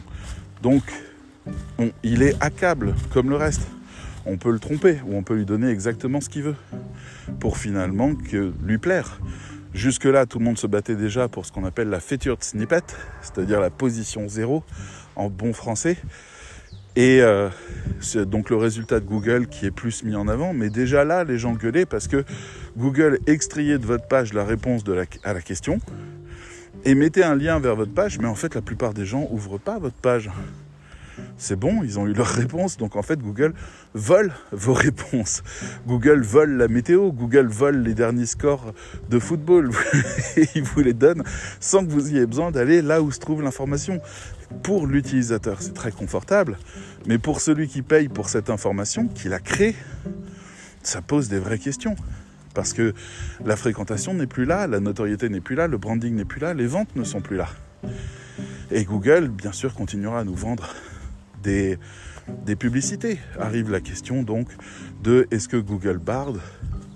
[0.62, 0.84] Donc,
[2.04, 3.68] il est accable comme le reste.
[4.28, 6.56] On peut le tromper ou on peut lui donner exactement ce qu'il veut
[7.40, 9.20] pour finalement que lui plaire.
[9.74, 12.84] Jusque-là, tout le monde se battait déjà pour ce qu'on appelle la featured snippet,
[13.24, 14.64] c'est-à-dire la position zéro
[15.16, 15.98] en bon français.
[16.98, 17.50] Et euh,
[18.00, 20.52] c'est donc le résultat de Google qui est plus mis en avant.
[20.52, 22.24] Mais déjà là, les gens gueulaient parce que
[22.76, 24.82] Google extrayait de votre page la réponse
[25.24, 25.78] à la question
[26.86, 28.18] et mettait un lien vers votre page.
[28.18, 30.32] Mais en fait, la plupart des gens ouvrent pas votre page
[31.38, 32.78] c'est bon, ils ont eu leur réponse.
[32.78, 33.54] Donc en fait, Google
[33.94, 35.44] vole vos réponses.
[35.88, 38.74] Google vole la météo, Google vole les derniers scores
[39.10, 39.72] de football.
[40.38, 41.24] et il vous les donne
[41.60, 44.02] sans que vous ayez besoin d'aller là où se trouve l'information.
[44.64, 46.58] Pour l'utilisateur, c'est très confortable.
[47.06, 49.76] Mais pour celui qui paye pour cette information, qui la crée,
[50.84, 51.96] ça pose des vraies questions.
[52.54, 52.94] Parce que
[53.46, 56.56] la fréquentation n'est plus là, la notoriété n'est plus là, le branding n'est plus là,
[56.56, 57.50] les ventes ne sont plus là.
[58.72, 60.74] Et Google, bien sûr, continuera à nous vendre
[61.44, 61.78] des,
[62.60, 63.20] publicités.
[63.40, 64.50] Arrive la question donc
[65.04, 66.34] de est-ce que Google Bard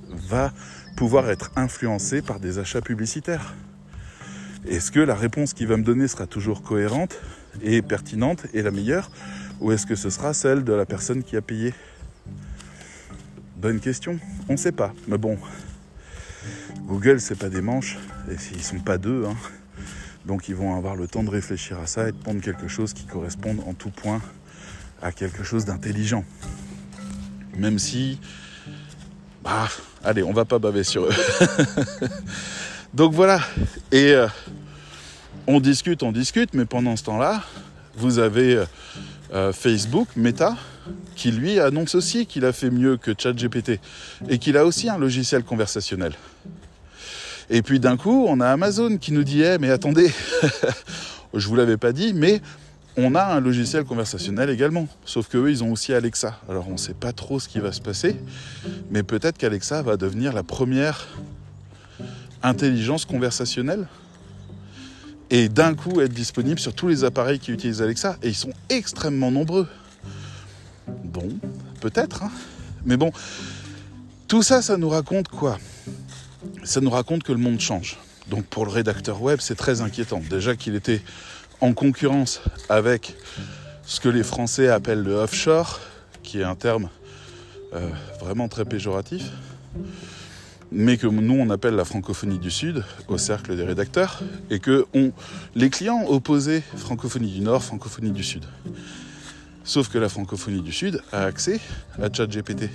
[0.09, 0.53] va
[0.97, 3.53] pouvoir être influencé par des achats publicitaires?
[4.67, 7.19] Est-ce que la réponse qu'il va me donner sera toujours cohérente
[7.63, 9.11] et pertinente et la meilleure
[9.59, 11.73] Ou est-ce que ce sera celle de la personne qui a payé?
[13.57, 14.19] Bonne question.
[14.49, 14.93] On ne sait pas.
[15.07, 15.37] Mais bon,
[16.85, 17.97] Google, c'est pas des manches.
[18.29, 19.25] Et ils sont pas deux.
[19.25, 19.35] Hein.
[20.25, 22.93] Donc ils vont avoir le temps de réfléchir à ça et de prendre quelque chose
[22.93, 24.21] qui corresponde en tout point
[25.01, 26.23] à quelque chose d'intelligent.
[27.57, 28.19] Même si,
[29.43, 29.67] bah,
[30.03, 31.13] allez, on va pas baver sur eux.
[32.93, 33.41] Donc voilà.
[33.91, 34.27] Et euh,
[35.47, 37.43] on discute, on discute, mais pendant ce temps-là,
[37.95, 38.65] vous avez euh,
[39.33, 40.55] euh, Facebook, Meta,
[41.15, 43.79] qui lui annonce aussi qu'il a fait mieux que ChatGPT
[44.29, 46.13] et qu'il a aussi un logiciel conversationnel.
[47.53, 50.09] Et puis d'un coup, on a Amazon qui nous dit Eh, mais attendez,
[51.33, 52.41] je vous l'avais pas dit, mais
[52.95, 54.87] on a un logiciel conversationnel également.
[55.03, 56.39] Sauf qu'eux, ils ont aussi Alexa.
[56.49, 58.15] Alors on ne sait pas trop ce qui va se passer,
[58.89, 61.09] mais peut-être qu'Alexa va devenir la première
[62.41, 63.85] intelligence conversationnelle
[65.29, 68.15] et d'un coup être disponible sur tous les appareils qui utilisent Alexa.
[68.23, 69.67] Et ils sont extrêmement nombreux.
[71.03, 71.27] Bon,
[71.81, 72.23] peut-être.
[72.23, 72.31] Hein.
[72.85, 73.11] mais bon,
[74.29, 75.57] tout ça, ça nous raconte quoi?
[76.63, 77.97] Ça nous raconte que le monde change.
[78.29, 80.21] Donc pour le rédacteur web, c'est très inquiétant.
[80.29, 81.01] Déjà qu'il était
[81.59, 83.15] en concurrence avec
[83.83, 85.79] ce que les Français appellent le offshore,
[86.23, 86.89] qui est un terme
[87.73, 89.23] euh, vraiment très péjoratif,
[90.71, 94.85] mais que nous on appelle la francophonie du Sud au cercle des rédacteurs, et que
[95.55, 98.45] les clients opposaient francophonie du Nord, francophonie du Sud.
[99.63, 101.59] Sauf que la francophonie du Sud a accès
[102.01, 102.69] à ChatGPT.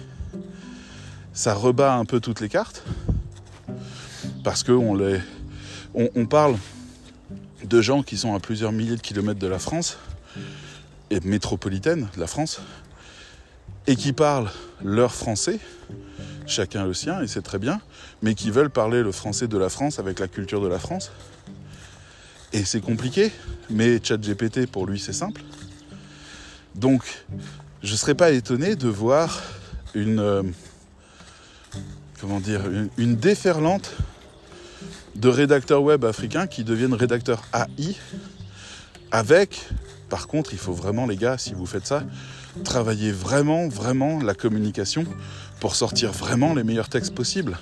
[1.33, 2.85] Ça rebat un peu toutes les cartes,
[4.46, 4.96] parce qu'on
[5.92, 6.56] on, parle
[7.64, 9.98] de gens qui sont à plusieurs milliers de kilomètres de la France,
[11.11, 12.61] et métropolitaine de la France,
[13.88, 14.48] et qui parlent
[14.85, 15.59] leur français,
[16.46, 17.80] chacun le sien, et c'est très bien,
[18.22, 21.11] mais qui veulent parler le français de la France avec la culture de la France.
[22.52, 23.32] Et c'est compliqué,
[23.68, 25.42] mais ChatGPT pour lui c'est simple.
[26.76, 27.02] Donc
[27.82, 29.42] je ne serais pas étonné de voir
[29.94, 30.44] une, euh,
[32.20, 32.61] comment dire,
[32.96, 33.96] une déferlante
[35.16, 37.96] de rédacteurs web africains qui deviennent rédacteurs AI
[39.11, 39.68] avec,
[40.09, 42.05] par contre, il faut vraiment les gars, si vous faites ça,
[42.64, 45.05] travailler vraiment, vraiment la communication
[45.61, 47.59] pour sortir vraiment les meilleurs textes possibles.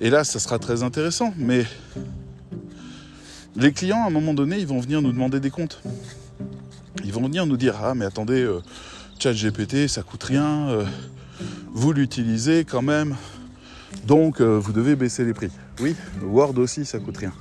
[0.00, 1.64] Et là, ça sera très intéressant, mais
[3.56, 5.82] les clients, à un moment donné, ils vont venir nous demander des comptes.
[7.04, 8.60] Ils vont venir nous dire Ah, mais attendez, euh,
[9.18, 10.84] chat GPT, ça coûte rien, euh,
[11.72, 13.16] vous l'utilisez quand même,
[14.06, 15.50] donc euh, vous devez baisser les prix.
[15.80, 17.32] Oui, Word aussi, ça coûte rien.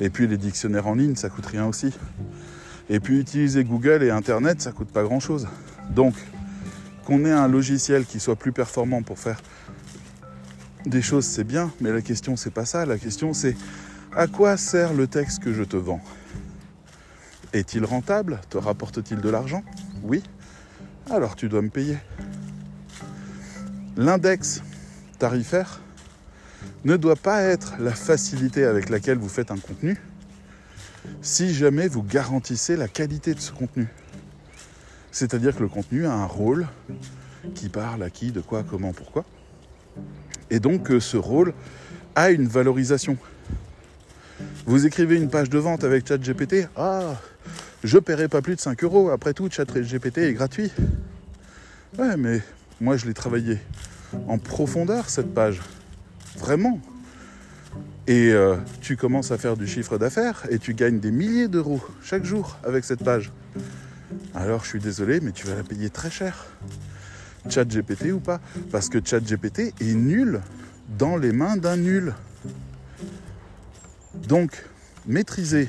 [0.00, 1.92] Et puis les dictionnaires en ligne, ça coûte rien aussi.
[2.90, 5.46] Et puis utiliser Google et Internet, ça coûte pas grand-chose.
[5.90, 6.14] Donc,
[7.04, 9.40] qu'on ait un logiciel qui soit plus performant pour faire
[10.86, 12.84] des choses, c'est bien, mais la question c'est pas ça.
[12.86, 13.56] La question c'est
[14.14, 16.02] à quoi sert le texte que je te vends?
[17.52, 18.40] Est-il rentable?
[18.50, 19.62] Te rapporte-t-il de l'argent?
[20.02, 20.22] Oui.
[21.10, 21.98] Alors tu dois me payer.
[23.96, 24.62] L'index
[25.22, 25.78] tarifaire
[26.84, 29.96] ne doit pas être la facilité avec laquelle vous faites un contenu
[31.20, 33.86] si jamais vous garantissez la qualité de ce contenu.
[35.12, 36.66] C'est-à-dire que le contenu a un rôle
[37.54, 39.24] qui parle à qui, de quoi, comment, pourquoi.
[40.50, 41.54] Et donc euh, ce rôle
[42.16, 43.16] a une valorisation.
[44.66, 47.14] Vous écrivez une page de vente avec ChatGPT, ah,
[47.84, 49.10] je paierai pas plus de 5 euros.
[49.10, 50.72] Après tout, ChatGPT est gratuit.
[51.96, 52.40] Ouais, mais
[52.80, 53.60] moi je l'ai travaillé
[54.28, 55.60] en profondeur cette page.
[56.38, 56.80] Vraiment.
[58.06, 61.80] Et euh, tu commences à faire du chiffre d'affaires et tu gagnes des milliers d'euros
[62.02, 63.32] chaque jour avec cette page.
[64.34, 66.46] Alors je suis désolé, mais tu vas la payer très cher.
[67.48, 68.40] ChatGPT ou pas?
[68.70, 70.40] Parce que ChatGPT est nul
[70.98, 72.14] dans les mains d'un nul.
[74.28, 74.64] Donc,
[75.06, 75.68] maîtriser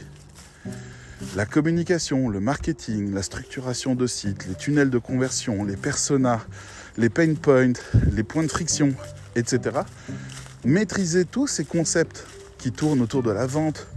[1.36, 6.42] la communication, le marketing, la structuration de sites, les tunnels de conversion, les personas,
[6.98, 7.74] les pain points,
[8.12, 8.94] les points de friction,
[9.36, 9.80] etc.
[10.66, 12.26] Maîtriser tous ces concepts
[12.58, 13.88] qui tournent autour de la vente,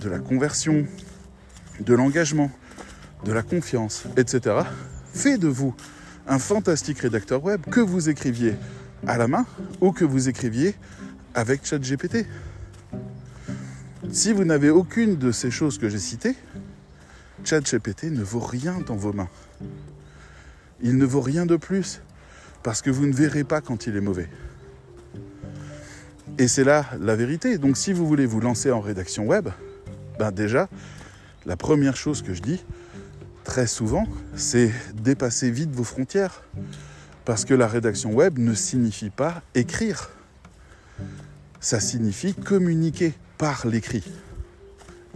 [0.00, 0.86] de la conversion,
[1.80, 2.50] de l'engagement,
[3.24, 4.56] de la confiance, etc.
[5.12, 5.74] fait de vous
[6.26, 8.54] un fantastique rédacteur web que vous écriviez
[9.06, 9.46] à la main
[9.80, 10.74] ou que vous écriviez
[11.34, 12.26] avec ChatGPT.
[14.10, 16.36] Si vous n'avez aucune de ces choses que j'ai citées,
[17.44, 19.28] ChatGPT ne vaut rien dans vos mains.
[20.80, 22.00] Il ne vaut rien de plus
[22.64, 24.28] parce que vous ne verrez pas quand il est mauvais.
[26.38, 27.58] Et c'est là la vérité.
[27.58, 29.50] Donc si vous voulez vous lancer en rédaction web,
[30.18, 30.68] ben déjà,
[31.46, 32.64] la première chose que je dis
[33.44, 36.42] très souvent, c'est dépasser vite vos frontières.
[37.26, 40.10] Parce que la rédaction web ne signifie pas écrire.
[41.60, 44.04] Ça signifie communiquer par l'écrit.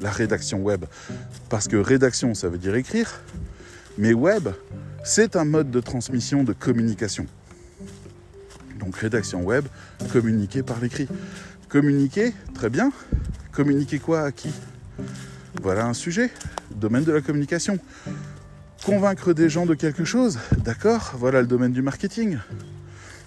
[0.00, 0.84] La rédaction web.
[1.48, 3.22] Parce que rédaction, ça veut dire écrire.
[3.96, 4.48] Mais web,
[5.02, 7.26] c'est un mode de transmission de communication.
[8.78, 9.64] Donc rédaction web,
[10.12, 11.08] communiquer par l'écrit.
[11.68, 12.92] Communiquer, très bien.
[13.52, 14.50] Communiquer quoi à qui?
[15.62, 16.30] Voilà un sujet,
[16.74, 17.78] domaine de la communication.
[18.84, 22.38] Convaincre des gens de quelque chose, d'accord, voilà le domaine du marketing.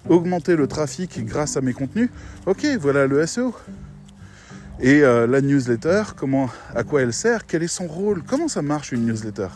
[0.07, 2.09] Augmenter le trafic grâce à mes contenus,
[2.45, 3.53] ok, voilà le SEO.
[4.79, 8.61] Et euh, la newsletter, comment, à quoi elle sert, quel est son rôle, comment ça
[8.61, 9.49] marche une newsletter?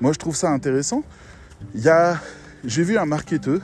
[0.00, 1.02] Moi je trouve ça intéressant.
[1.74, 3.60] J'ai vu un marketeur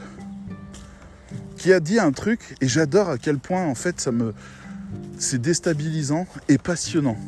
[1.60, 4.32] qui a dit un truc et j'adore à quel point en fait ça me,
[5.18, 7.18] c'est déstabilisant et passionnant.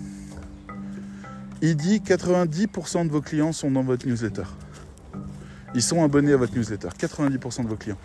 [1.61, 4.45] Il dit 90% de vos clients sont dans votre newsletter.
[5.75, 6.89] Ils sont abonnés à votre newsletter.
[6.99, 7.99] 90% de vos clients.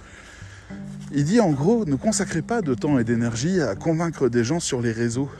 [1.13, 4.60] Il dit en gros, ne consacrez pas de temps et d'énergie à convaincre des gens
[4.60, 5.32] sur les réseaux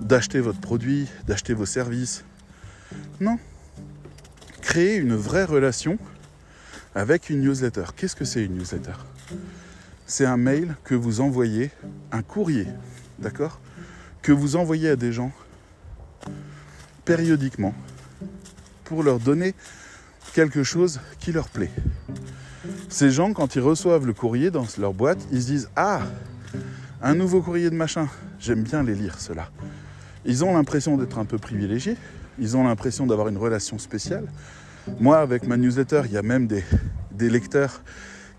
[0.00, 2.24] d'acheter votre produit, d'acheter vos services.
[3.20, 3.38] Non.
[4.60, 5.98] Créez une vraie relation
[6.96, 7.84] avec une newsletter.
[7.94, 8.94] Qu'est-ce que c'est une newsletter?
[10.06, 11.70] C'est un mail que vous envoyez,
[12.10, 12.66] un courrier,
[13.18, 13.60] d'accord
[14.20, 15.32] Que vous envoyez à des gens
[17.04, 17.74] périodiquement
[18.84, 19.54] pour leur donner
[20.34, 21.70] quelque chose qui leur plaît.
[22.88, 26.02] Ces gens, quand ils reçoivent le courrier dans leur boîte, ils se disent Ah,
[27.02, 28.08] un nouveau courrier de machin,
[28.38, 29.50] j'aime bien les lire, ceux-là.
[30.24, 31.96] Ils ont l'impression d'être un peu privilégiés,
[32.38, 34.26] ils ont l'impression d'avoir une relation spéciale.
[35.00, 36.64] Moi, avec ma newsletter, il y a même des,
[37.12, 37.82] des lecteurs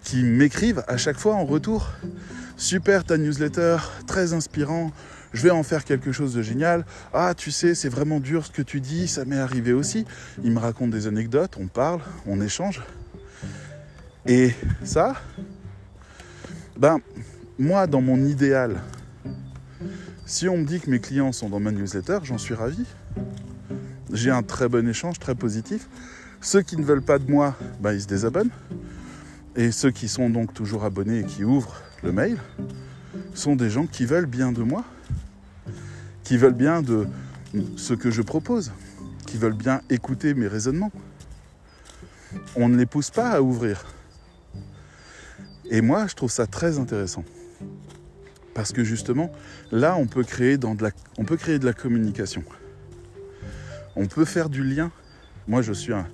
[0.04, 1.89] qui m'écrivent à chaque fois en retour
[2.56, 4.92] Super ta newsletter, très inspirant,
[5.34, 6.86] je vais en faire quelque chose de génial.
[7.12, 10.06] Ah, tu sais, c'est vraiment dur ce que tu dis, ça m'est arrivé aussi.
[10.44, 12.82] Il me raconte des anecdotes, on parle, on échange.
[14.28, 14.52] Et
[14.84, 15.16] ça,
[16.78, 17.00] ben,
[17.58, 18.82] moi, dans mon idéal,
[20.26, 22.86] si on me dit que mes clients sont dans ma newsletter, j'en suis ravi.
[24.12, 25.89] J'ai un très bon échange, très positif.
[26.39, 28.52] Ceux qui ne veulent pas de moi, ben, ils se désabonnent.
[29.56, 32.38] Et ceux qui sont donc toujours abonnés et qui ouvrent le mail
[33.34, 34.84] sont des gens qui veulent bien de moi
[36.24, 37.08] qui veulent bien de
[37.76, 38.72] ce que je propose,
[39.28, 40.92] qui veulent bien écouter mes raisonnements.
[42.56, 43.86] On ne les pousse pas à ouvrir.
[45.70, 47.24] Et moi, je trouve ça très intéressant.
[48.54, 49.32] Parce que justement,
[49.72, 52.44] là, on peut créer, dans de la, on peut créer de la communication.
[53.96, 54.92] On peut faire du lien.
[55.48, 56.08] Moi, je suis un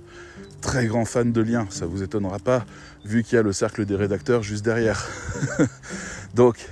[0.60, 1.66] très grand fan de liens.
[1.70, 2.64] Ça ne vous étonnera pas,
[3.04, 5.08] vu qu'il y a le cercle des rédacteurs juste derrière.
[6.34, 6.68] Donc,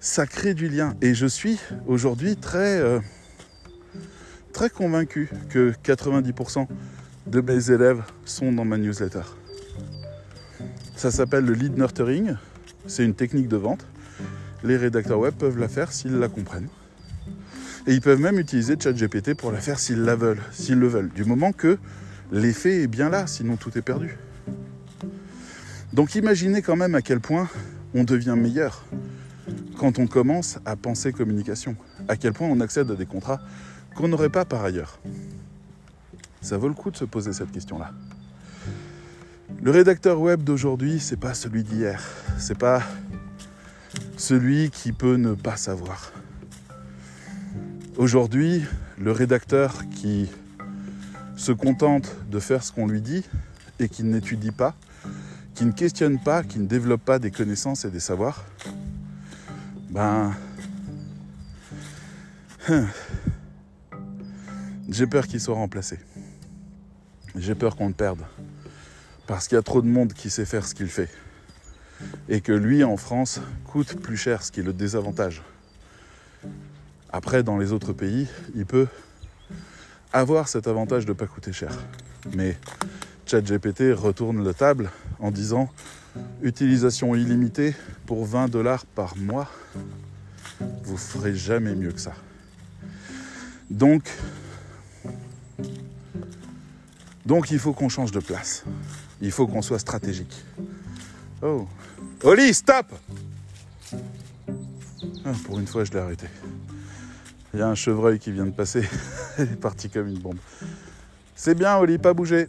[0.00, 0.94] ça crée du lien.
[1.02, 3.00] Et je suis aujourd'hui très, euh,
[4.74, 6.66] convaincu que 90%
[7.26, 9.22] de mes élèves sont dans ma newsletter.
[10.96, 12.36] Ça s'appelle le lead nurturing.
[12.86, 13.86] C'est une technique de vente.
[14.64, 16.68] Les rédacteurs web peuvent la faire s'ils la comprennent.
[17.86, 21.10] Et ils peuvent même utiliser ChatGPT pour la faire s'ils la veulent, s'ils le veulent.
[21.10, 21.78] Du moment que
[22.32, 24.16] l'effet est bien là, sinon tout est perdu.
[25.96, 27.48] Donc imaginez quand même à quel point
[27.94, 28.84] on devient meilleur
[29.78, 31.74] quand on commence à penser communication.
[32.06, 33.40] À quel point on accède à des contrats
[33.94, 34.98] qu'on n'aurait pas par ailleurs.
[36.42, 37.92] Ça vaut le coup de se poser cette question-là.
[39.62, 42.04] Le rédacteur web d'aujourd'hui, c'est pas celui d'hier.
[42.36, 42.82] C'est pas
[44.18, 46.12] celui qui peut ne pas savoir.
[47.96, 48.66] Aujourd'hui,
[48.98, 50.30] le rédacteur qui
[51.36, 53.24] se contente de faire ce qu'on lui dit
[53.78, 54.74] et qui n'étudie pas,
[55.56, 58.44] qui ne questionne pas, qui ne développe pas des connaissances et des savoirs,
[59.90, 60.34] ben.
[64.88, 65.98] J'ai peur qu'il soit remplacé.
[67.34, 68.20] J'ai peur qu'on le perde.
[69.26, 71.08] Parce qu'il y a trop de monde qui sait faire ce qu'il fait.
[72.28, 75.42] Et que lui, en France, coûte plus cher, ce qui est le désavantage.
[77.10, 78.88] Après, dans les autres pays, il peut
[80.12, 81.72] avoir cet avantage de ne pas coûter cher.
[82.34, 82.58] Mais
[83.26, 85.68] ChatGPT retourne la table en disant
[86.42, 87.74] utilisation illimitée
[88.06, 89.48] pour 20 dollars par mois.
[90.84, 92.14] Vous ferez jamais mieux que ça.
[93.70, 94.10] Donc,
[97.50, 98.64] il faut qu'on change de place.
[99.20, 100.44] Il faut qu'on soit stratégique.
[101.42, 101.66] Oh.
[102.22, 102.86] Oli, stop
[105.24, 106.26] ah, Pour une fois, je l'ai arrêté.
[107.52, 108.88] Il y a un chevreuil qui vient de passer.
[109.38, 110.38] Il est parti comme une bombe.
[111.34, 112.48] C'est bien, Oli, pas bouger.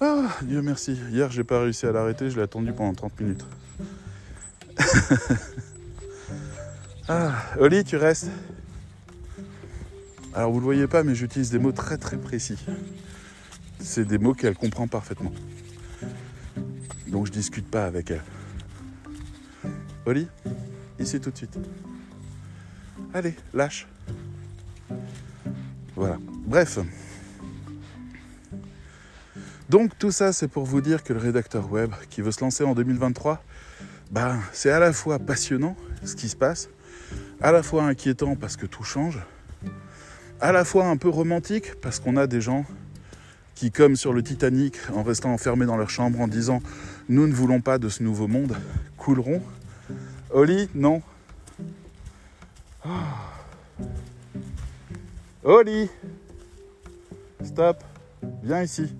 [0.00, 0.92] Ah, Dieu merci.
[1.10, 2.30] Hier, j'ai pas réussi à l'arrêter.
[2.30, 3.44] Je l'ai attendu pendant 30 minutes.
[7.08, 8.30] ah, Oli, tu restes.
[10.34, 12.64] Alors, vous le voyez pas, mais j'utilise des mots très très précis.
[13.80, 15.32] C'est des mots qu'elle comprend parfaitement.
[17.08, 18.22] Donc, je discute pas avec elle.
[20.06, 20.28] Oli,
[21.00, 21.58] ici tout de suite.
[23.12, 23.88] Allez, lâche.
[25.96, 26.18] Voilà.
[26.46, 26.78] Bref.
[29.68, 32.64] Donc tout ça, c'est pour vous dire que le rédacteur web qui veut se lancer
[32.64, 33.42] en 2023,
[34.10, 36.70] ben, c'est à la fois passionnant ce qui se passe,
[37.40, 39.18] à la fois inquiétant parce que tout change,
[40.40, 42.64] à la fois un peu romantique parce qu'on a des gens
[43.54, 46.60] qui, comme sur le Titanic, en restant enfermés dans leur chambre en disant
[47.08, 48.56] nous ne voulons pas de ce nouveau monde,
[48.96, 49.42] couleront.
[50.30, 51.02] Oli, non,
[52.86, 52.90] Oh.
[55.44, 55.90] Oli
[57.44, 57.82] Stop
[58.42, 58.94] Viens ici.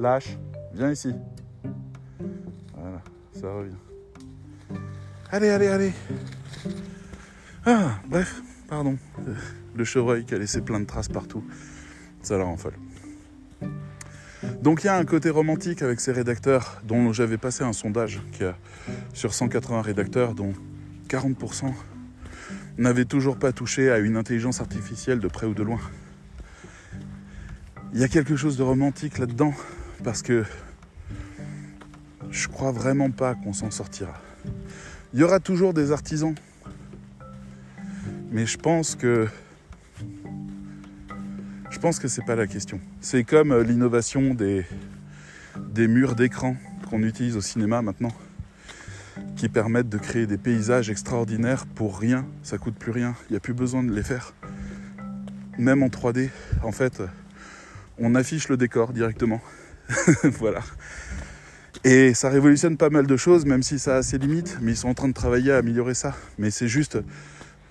[0.00, 0.38] Lâche.
[0.72, 1.12] Viens ici.
[2.74, 3.02] Voilà,
[3.34, 3.74] ça revient.
[5.30, 5.92] Allez, allez, allez.
[7.66, 8.96] Ah, bref, pardon.
[9.76, 11.44] Le chevreuil qui a laissé plein de traces partout.
[12.22, 12.78] Ça la rend folle.
[14.62, 18.22] Donc il y a un côté romantique avec ces rédacteurs dont j'avais passé un sondage
[18.32, 18.56] qui a
[19.12, 20.54] sur 180 rédacteurs dont
[21.08, 21.74] 40%
[22.78, 25.80] n'avaient toujours pas touché à une intelligence artificielle de près ou de loin.
[27.92, 29.52] Il y a quelque chose de romantique là-dedans
[30.02, 30.44] parce que
[32.30, 34.14] je crois vraiment pas qu'on s'en sortira.
[35.12, 36.34] Il y aura toujours des artisans,
[38.30, 39.28] mais je pense que
[41.70, 42.80] je pense que c'est pas la question.
[43.00, 44.66] C'est comme l'innovation des,
[45.56, 46.56] des murs d'écran
[46.88, 48.12] qu'on utilise au cinéma maintenant
[49.36, 52.26] qui permettent de créer des paysages extraordinaires pour rien.
[52.42, 53.14] Ça coûte plus rien.
[53.28, 54.34] Il n'y a plus besoin de les faire.
[55.58, 56.28] Même en 3D,
[56.62, 57.02] en fait,
[57.98, 59.40] on affiche le décor directement.
[60.24, 60.60] voilà.
[61.84, 64.58] Et ça révolutionne pas mal de choses, même si ça a ses limites.
[64.60, 66.14] Mais ils sont en train de travailler à améliorer ça.
[66.38, 66.98] Mais c'est juste,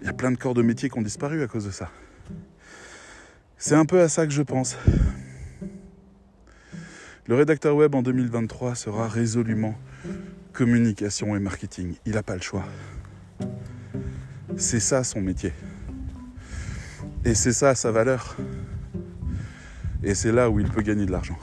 [0.01, 1.89] il y a plein de corps de métier qui ont disparu à cause de ça.
[3.57, 4.77] C'est un peu à ça que je pense.
[7.27, 9.75] Le rédacteur web en 2023 sera résolument
[10.53, 11.95] communication et marketing.
[12.05, 12.65] Il n'a pas le choix.
[14.57, 15.53] C'est ça son métier.
[17.25, 18.35] Et c'est ça sa valeur.
[20.03, 21.37] Et c'est là où il peut gagner de l'argent.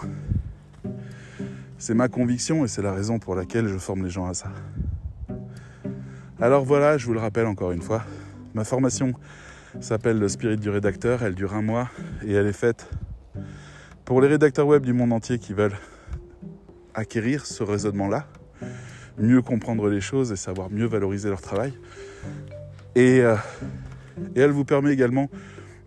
[1.87, 4.51] C'est ma conviction et c'est la raison pour laquelle je forme les gens à ça.
[6.41, 8.03] Alors voilà, je vous le rappelle encore une fois,
[8.55, 9.13] ma formation
[9.79, 11.89] s'appelle le Spirit du rédacteur, elle dure un mois
[12.27, 12.91] et elle est faite
[14.05, 15.77] pour les rédacteurs web du monde entier qui veulent
[16.93, 18.27] acquérir ce raisonnement-là,
[19.17, 21.73] mieux comprendre les choses et savoir mieux valoriser leur travail.
[22.97, 23.37] Et, euh,
[24.35, 25.31] elle vous permet également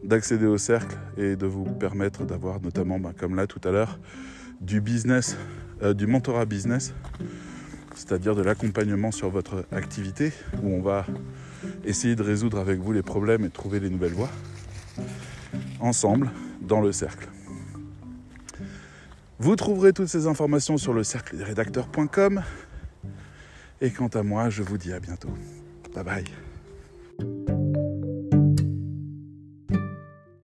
[0.01, 3.99] d'accéder au cercle et de vous permettre d'avoir notamment, ben, comme là tout à l'heure,
[4.61, 5.35] du business,
[5.81, 6.93] euh, du mentorat business,
[7.95, 11.05] c'est-à-dire de l'accompagnement sur votre activité, où on va
[11.85, 14.29] essayer de résoudre avec vous les problèmes et de trouver les nouvelles voies,
[15.79, 17.27] ensemble, dans le cercle.
[19.39, 22.43] Vous trouverez toutes ces informations sur le cercle des rédacteurs.com.
[23.81, 25.29] Et quant à moi, je vous dis à bientôt.
[25.95, 26.48] Bye bye.